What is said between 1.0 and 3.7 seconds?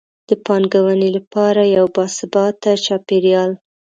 لپاره یو باثباته چاپیریال.